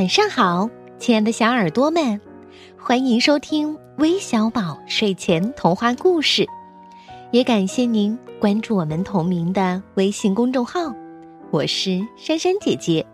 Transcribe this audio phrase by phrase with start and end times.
[0.00, 2.18] 晚上好，亲爱的小耳朵们，
[2.78, 6.46] 欢迎收听微小宝睡前童话故事，
[7.32, 10.80] 也感谢您关注我们同名的微信公众号。
[11.50, 13.04] 我是珊珊姐姐。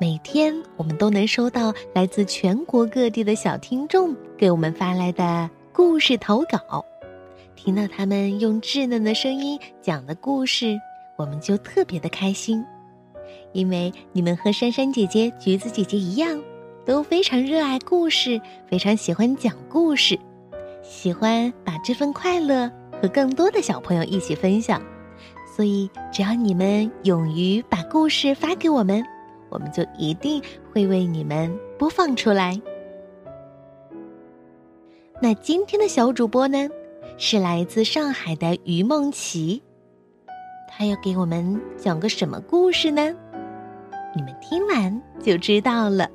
[0.00, 6.82] 每天我们都能收到来自全国各地的小听众给我们发来的故事投稿，
[7.54, 10.80] 听到他们用稚嫩的声音讲的故事，
[11.16, 12.64] 我们就特别的开心。
[13.52, 16.40] 因为你们和珊珊姐姐、橘子姐姐一样，
[16.84, 20.18] 都非常热爱故事，非常喜欢讲故事，
[20.82, 24.82] 喜欢把这份快乐和更多的小朋友一起分享。
[25.56, 29.04] 所以，只要你们勇于把故事发给我们，
[29.48, 30.40] 我们就一定
[30.72, 32.60] 会为你们播放出来。
[35.20, 36.68] 那今天的小主播呢，
[37.16, 39.60] 是来自上海的于梦琪，
[40.68, 43.12] 他要给我们讲个什么故事呢？
[44.14, 46.10] 你们听完就知道了。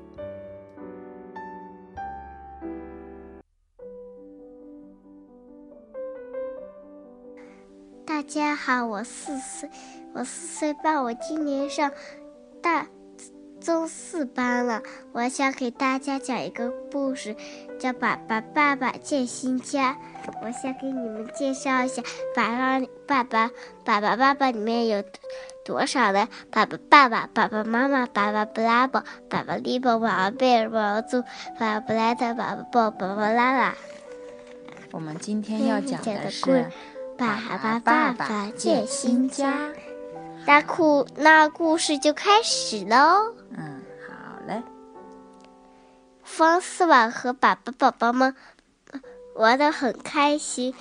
[8.05, 9.69] 大家好，我四岁，
[10.13, 11.91] 我四岁半，我今年上
[12.61, 12.87] 大
[13.63, 14.83] 中四班了。
[15.13, 17.35] 我想给大家讲一个故事，
[17.79, 19.93] 叫《爸爸爸爸建新家》。
[20.43, 22.01] 我想给你们介绍一下
[22.35, 23.51] 《爸爸爸爸
[23.85, 25.03] 爸爸爸爸》里面有。
[25.65, 26.27] 多少呢？
[26.51, 31.21] 爸爸、爸爸、爸爸妈妈、爸爸布拉宝、爸爸利宝、爸爸贝尔、爸爸猪、
[31.57, 33.73] 爸爸布莱特、爸爸宝、爸爸拉拉。
[34.91, 36.45] 我们今天要讲的是
[37.17, 39.69] 《爸爸爸爸建新家》。
[40.45, 43.33] 那故那故事就开始喽。
[43.51, 44.61] 嗯，好嘞。
[46.23, 48.35] 方斯瓦和爸爸宝宝们
[49.35, 50.73] 玩的很开心。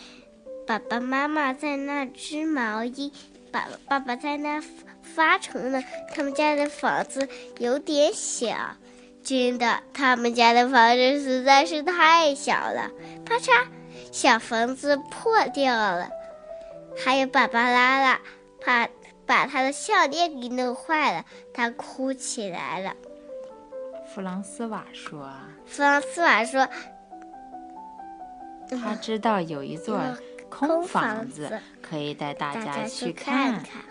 [0.67, 3.13] 爸爸妈妈在那织毛衣。
[3.53, 4.63] 爸爸爸爸在那
[5.03, 5.83] 发愁呢，
[6.15, 8.57] 他们家的房子有点小，
[9.23, 12.91] 真的，他们家的房子实在是太小了。
[13.27, 13.67] 啪嚓，
[14.11, 16.09] 小房子破掉了。
[17.05, 18.21] 还有爸爸拉拉，
[18.61, 18.89] 怕
[19.27, 22.95] 把他的项链给弄坏了，他哭起来了。
[24.15, 25.31] 弗朗斯瓦说
[25.67, 26.69] ：“弗朗斯瓦说，
[28.71, 29.99] 他知道有一座。”
[30.55, 33.83] 空房子可以带大家去看看，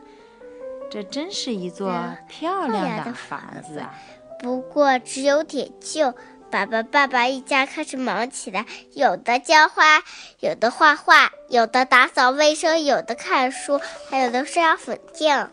[0.91, 1.91] 这真是一座
[2.27, 3.95] 漂亮的房子啊！
[4.37, 6.13] 不过只有点旧。
[6.51, 10.03] 爸爸、爸爸一家开始忙起来，有的浇花，
[10.41, 13.79] 有的画画，有的打扫卫生，有的看书，
[14.09, 15.51] 还有的刷粉酱。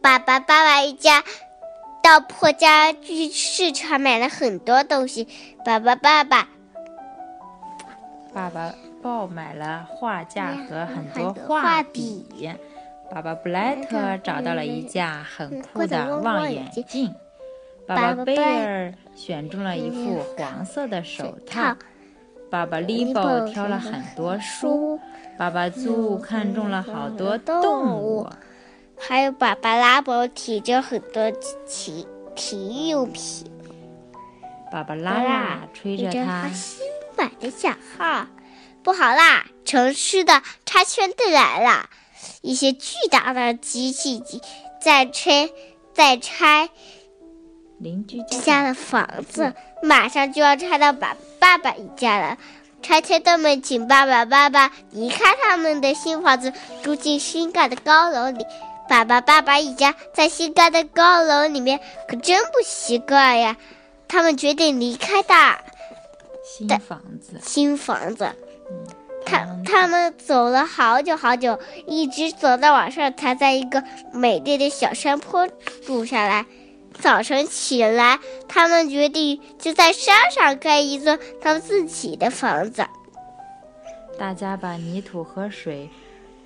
[0.00, 1.24] 爸爸、爸爸一家
[2.02, 5.26] 到破家具市场买了很多东西。
[5.64, 6.48] 爸爸、爸爸，
[8.32, 8.72] 爸爸。
[9.00, 12.50] 爆买了画架和很多画笔。
[13.08, 17.14] 爸爸布莱特找到了一架很酷的望远镜。
[17.88, 21.74] 爸爸贝尔选中了一副黄色的手套。
[22.50, 25.00] 爸爸利宝挑了很多书。
[25.38, 28.28] 爸爸猪看中了好多动物。
[28.98, 31.30] 还有爸爸拉宝提着很多
[31.66, 32.06] 体
[32.36, 33.50] 体育用品。
[34.70, 36.84] 爸爸拉拉吹着他新
[37.16, 38.26] 买的小号。
[38.82, 39.46] 不好啦！
[39.64, 41.88] 城市的拆圈队来了，
[42.42, 44.22] 一些巨大的机器
[44.80, 45.50] 在拆，
[45.92, 46.70] 在拆
[47.78, 52.36] 邻居家的房子，马上就要拆到爸爸爸一家了。
[52.82, 56.52] 拆迁队们请爸爸爸爸离开他们的新房子，
[56.82, 58.44] 住进新盖的高楼里。
[58.88, 61.78] 爸爸爸爸一家在新盖的高楼里面
[62.08, 63.56] 可真不习惯呀！
[64.08, 65.34] 他们决定离开的
[66.42, 68.30] 新房子，新房子。
[69.26, 75.46] 他他们走了好久好久，一直走到晚上，才在一个美丽的小山坡
[75.86, 76.46] 住下来。
[76.94, 78.18] 早晨起来，
[78.48, 82.86] 他们决定就在山上盖一座他们自己的房子。
[84.18, 85.88] 大家把泥土和水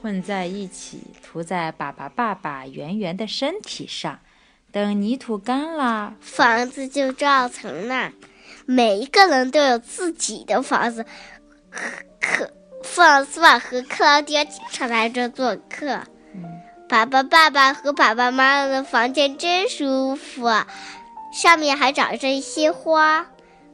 [0.03, 4.21] 混在一起，涂在爸爸爸爸圆圆的身体上。
[4.71, 8.13] 等泥土干了，房子就造成了。
[8.67, 11.05] 每一个人都有自己的房子。
[12.21, 12.53] 克
[12.83, 16.01] 弗朗斯瓦和克劳迪亚经常来这做客。
[16.93, 20.47] 爸爸、爸爸和爸爸妈妈的房间真舒服，
[21.33, 23.29] 上面还长着一些花。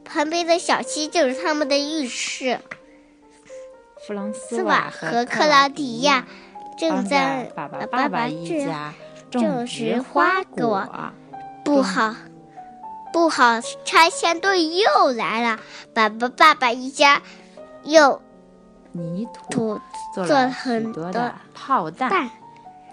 [0.05, 2.61] 旁边的小溪就是他们的浴室。
[4.07, 6.25] 弗朗斯瓦和克劳迪亚
[6.79, 8.93] 正在爸爸、爸爸一家
[9.29, 10.87] 种植花果。
[11.65, 12.15] 不好，
[13.11, 13.59] 不好！
[13.83, 15.59] 拆迁队又来了。
[15.93, 17.21] 爸爸、爸爸一家。
[17.83, 18.21] 又
[18.93, 19.81] 泥土
[20.13, 22.29] 做了很多的炮弹，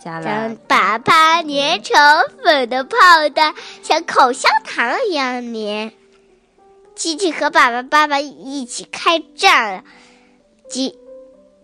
[0.06, 1.96] 加了把它粘成
[2.44, 2.96] 粉的炮
[3.34, 5.90] 弹，像口香糖一样粘。
[6.94, 9.84] 机器和爸爸爸爸一起开战了，
[10.68, 10.96] 机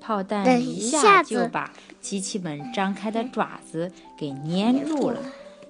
[0.00, 5.20] 炮弹一下就把机器们张开的爪子给粘住了，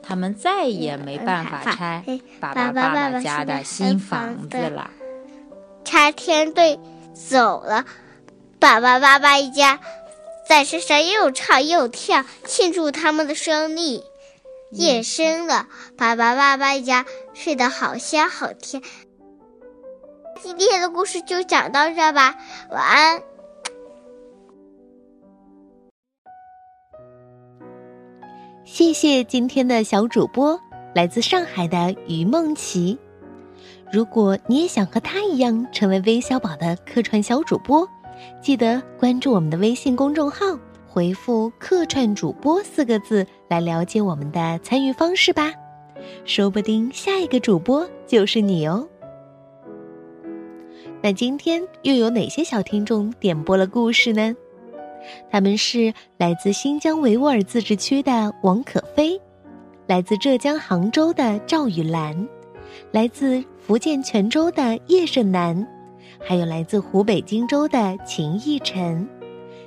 [0.03, 2.03] 他们再也没办法拆
[2.41, 4.91] 爸爸爸爸家的新房子了。
[5.85, 6.81] 拆天队
[7.13, 7.85] 走了，
[8.59, 9.79] 爸爸爸爸一家。
[10.47, 14.05] 在山上又唱又跳，庆祝他们的胜利。
[14.71, 17.05] 夜深了，爸爸妈妈一家
[17.35, 18.83] 睡得好香好甜。
[20.43, 22.37] 今天的故事就讲到这吧，
[22.71, 23.23] 晚安。
[28.65, 30.59] 谢谢今天的小主播，
[30.95, 32.99] 来自上海的于梦琪。
[33.93, 37.87] 如果你也想和他一样成为微小宝的客串小主播。
[38.41, 40.59] 记得关注我们的微信公众号，
[40.89, 45.53] 回复“客串主播”四个字来了解我们的参与方式吧，
[46.25, 48.87] 说不定下一个主播就是你哦。
[51.01, 54.35] 那今天又有哪些小听众点播了故事呢？
[55.31, 59.21] 他们是来自新疆维吾尔自治区的王可飞，
[59.89, 62.29] 来自浙江杭州的赵雨兰，
[62.93, 65.67] 来自福建泉州的叶胜男。
[66.25, 69.09] 还有来自湖北荆州的秦逸晨，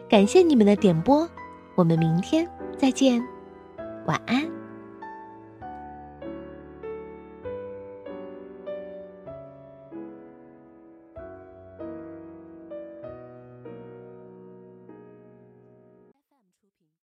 [0.09, 1.29] 感谢你们的点播，
[1.75, 2.47] 我们明天
[2.77, 3.21] 再见，
[4.05, 4.64] 晚安。